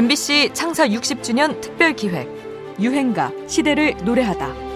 MBC 0.00 0.52
창사 0.54 0.88
60주년 0.88 1.60
특별 1.60 1.92
기획 1.92 2.26
유행가 2.80 3.30
시대를 3.46 3.98
노래하다. 4.02 4.70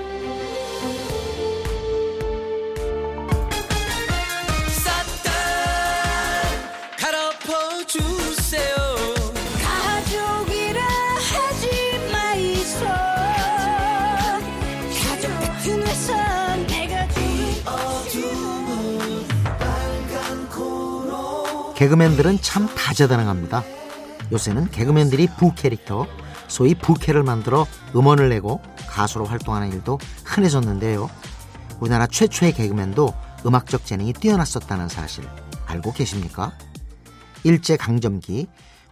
개그맨들은 21.76 22.38
참 22.42 22.68
다재다능합니다. 22.74 23.83
요새는 24.32 24.70
개그맨들이 24.70 25.28
부캐릭터, 25.38 26.06
소위 26.48 26.74
부캐를 26.74 27.22
만들어 27.22 27.66
음원을 27.94 28.28
내고 28.28 28.60
가수로 28.88 29.24
활동하는 29.24 29.72
일도 29.72 29.98
흔해졌는데요. 30.24 31.10
우리나라 31.80 32.06
최초의 32.06 32.52
개그맨도 32.52 33.12
음악적 33.46 33.84
재능이 33.84 34.12
뛰어났었다는 34.14 34.88
사실 34.88 35.28
알고 35.66 35.92
계십니까? 35.92 36.52
일제 37.42 37.76
강점기 37.76 38.46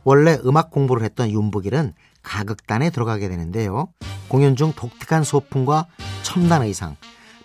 원래 0.04 0.38
음악 0.44 0.70
공부를 0.70 1.04
했던 1.04 1.30
윤복일은 1.30 1.94
가극단에 2.22 2.90
들어가게 2.90 3.28
되는데요. 3.28 3.88
공연 4.28 4.56
중 4.56 4.72
독특한 4.72 5.24
소품과 5.24 5.86
첨단 6.22 6.62
의상, 6.62 6.96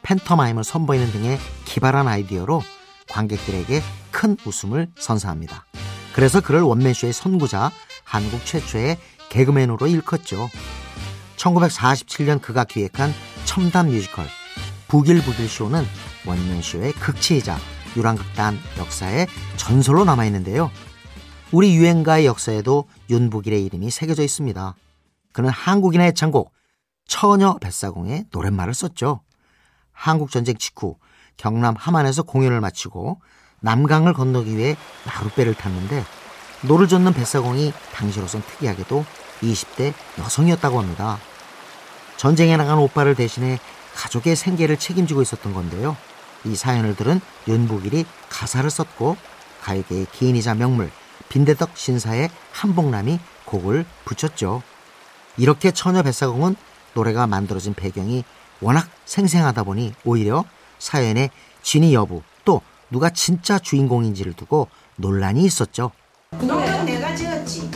팬터마임을 0.02 0.64
선보이는 0.64 1.12
등의 1.12 1.38
기발한 1.66 2.08
아이디어로 2.08 2.62
관객들에게 3.10 3.82
큰 4.12 4.38
웃음을 4.46 4.90
선사합니다. 4.98 5.67
그래서 6.18 6.42
그를 6.42 6.64
원맨쇼의 6.64 7.14
선구자, 7.14 7.70
한국 8.04 8.44
최초의 8.44 8.98
개그맨으로 9.30 9.86
일컫죠. 9.86 10.50
1947년 11.36 12.42
그가 12.42 12.64
기획한 12.64 13.12
첨단 13.46 13.86
뮤지컬 13.86 14.26
부길부길쇼는 14.88 15.84
원맨쇼의 16.26 16.94
극치이자 16.94 17.56
유랑극단 17.96 18.58
역사의 18.80 19.28
전설로 19.58 20.06
남아있는데요. 20.06 20.72
우리 21.52 21.76
유행가의 21.76 22.26
역사에도 22.26 22.86
윤복일의 23.12 23.64
이름이 23.66 23.92
새겨져 23.92 24.24
있습니다. 24.24 24.74
그는 25.34 25.52
한국인의 25.52 26.08
애창곡 26.08 26.52
처녀 27.06 27.60
뱃사공의 27.62 28.26
노랫말을 28.32 28.74
썼죠. 28.74 29.22
한국전쟁 29.92 30.58
직후 30.58 30.96
경남 31.38 31.76
함안에서 31.78 32.24
공연을 32.24 32.60
마치고 32.60 33.22
남강을 33.62 34.14
건너기 34.14 34.56
위해 34.58 34.78
나룻배를 35.06 35.56
탔는데 35.56 36.06
노를 36.62 36.88
젓는 36.88 37.14
뱃사공이 37.14 37.74
당시로선 37.94 38.42
특이하게도 38.44 39.06
20대 39.42 39.94
여성이었다고 40.20 40.80
합니다. 40.80 41.18
전쟁에 42.18 42.58
나간 42.58 42.80
오빠를 42.80 43.16
대신해 43.16 43.60
가족의 43.96 44.36
생계를 44.36 44.78
책임지고 44.78 45.22
있었던 45.22 45.54
건데요. 45.54 45.96
이 46.46 46.56
사연을 46.56 46.96
들은 46.96 47.20
윤부길이 47.48 48.06
가사를 48.30 48.70
썼고 48.70 49.18
가요계의 49.62 50.08
기인이자 50.12 50.56
명물 50.56 50.92
빈대떡 51.30 51.72
신사의 51.76 52.30
한복남이 52.52 53.20
곡을 53.46 53.86
붙였죠. 54.06 54.62
이렇게 55.38 55.72
처녀 55.72 56.04
뱃사공은 56.04 56.56
노래가 56.94 57.28
만들어진 57.28 57.74
배경이 57.74 58.24
워낙 58.62 58.88
생생하다 59.06 59.64
보니 59.64 59.94
오히려 60.04 60.46
사연의 60.80 61.30
진위 61.62 61.94
여부 61.94 62.24
또 62.37 62.37
누가 62.90 63.10
진짜 63.10 63.60
주인공인지를 63.60 64.34
두고 64.34 64.68
논란이 64.98 65.44
있었죠. 65.44 65.92
노래는 66.42 66.86
내가 66.86 67.16
지었지. 67.16 67.70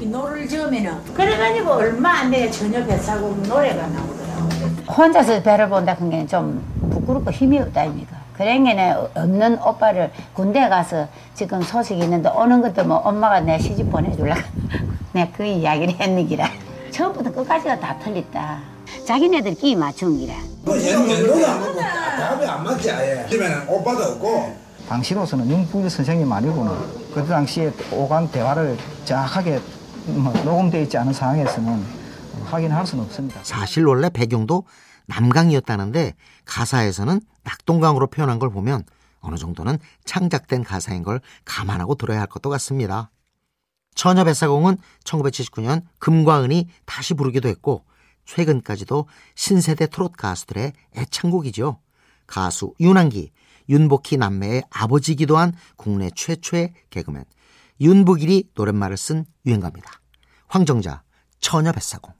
이 0.00 0.06
노래를 0.06 0.48
지으면은 0.48 1.14
그래가지고 1.14 1.70
얼마 1.72 2.20
안 2.20 2.30
돼야 2.30 2.50
전혀 2.50 2.84
뱃사공 2.84 3.42
노래가 3.42 3.86
나오더라고. 3.86 4.48
혼자서 4.90 5.42
배를 5.42 5.68
본다 5.68 5.94
큰게좀 5.96 6.90
부끄럽고 6.90 7.30
힘이 7.30 7.58
없다 7.58 7.82
아닙니까? 7.82 8.20
그런 8.34 8.64
게는 8.64 8.96
없는 9.14 9.62
오빠를 9.62 10.10
군대 10.32 10.66
가서 10.68 11.08
지금 11.34 11.60
소식이 11.60 12.00
있는데 12.02 12.30
오는 12.30 12.62
것도 12.62 12.84
뭐 12.84 12.96
엄마가 12.96 13.40
내 13.40 13.58
시집 13.58 13.90
보내줄라 13.90 14.34
내가 15.12 15.30
그 15.36 15.44
이야기를 15.44 16.00
했는 16.00 16.26
기라 16.26 16.48
처음부터 16.90 17.30
끝까지가 17.32 17.78
다 17.78 17.98
틀렸다 17.98 18.60
자기네들 19.06 19.54
끼 19.56 19.76
맞춘 19.76 20.16
기라 20.16 20.34
연도도 20.66 21.46
안 21.46 21.60
맞고 21.60 21.80
답이 21.80 22.46
안 22.46 22.64
맞지 22.64 22.90
아예 22.90 23.26
집에는 23.28 23.68
오빠도 23.68 24.02
없고 24.12 24.56
당시로서는 24.88 25.48
윤풍기 25.48 25.88
선생님 25.88 26.30
아니고는 26.30 27.12
그 27.14 27.24
당시에 27.26 27.72
오간 27.92 28.30
대화를 28.30 28.76
정확하게 29.04 29.60
뭐 30.06 30.32
녹음되어 30.32 30.82
있지 30.82 30.98
않은 30.98 31.12
상황에서는 31.12 31.84
확인할 32.46 32.86
수는 32.86 33.04
없습니다. 33.04 33.40
사실 33.42 33.86
원래 33.86 34.10
배경도 34.10 34.64
남강이었다는데 35.06 36.14
가사에서는 36.44 37.20
낙동강으로 37.44 38.08
표현한 38.08 38.38
걸 38.38 38.50
보면 38.50 38.84
어느 39.20 39.36
정도는 39.36 39.78
창작된 40.04 40.64
가사인 40.64 41.02
걸 41.02 41.20
감안하고 41.44 41.94
들어야 41.94 42.20
할 42.20 42.26
것도 42.26 42.50
같습니다. 42.50 43.10
처녀 43.94 44.24
뱃사공은 44.24 44.78
1979년 45.04 45.82
금과 45.98 46.42
은이 46.42 46.68
다시 46.86 47.14
부르기도 47.14 47.48
했고 47.48 47.84
최근까지도 48.30 49.08
신세대 49.34 49.88
트롯 49.88 50.12
가수들의 50.16 50.72
애창곡이죠. 50.96 51.80
가수 52.28 52.74
윤한기, 52.78 53.32
윤복희 53.68 54.18
남매의 54.18 54.62
아버지기도 54.70 55.36
한 55.36 55.52
국내 55.76 56.10
최초의 56.14 56.74
개그맨 56.90 57.24
윤복일이 57.80 58.50
노랫말을 58.54 58.96
쓴 58.96 59.24
유행가입니다. 59.46 59.90
황정자, 60.46 61.02
처녀 61.40 61.72
뱃사공. 61.72 62.19